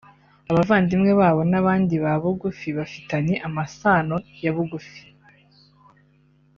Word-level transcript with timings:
abavandimwe 0.51 1.11
babo 1.19 1.41
n’abandi 1.51 1.95
ba 2.03 2.13
bugufi 2.21 2.67
bafitanye 2.77 3.35
amasano 3.47 4.15
ya 4.43 4.51
bugufi 4.55 5.01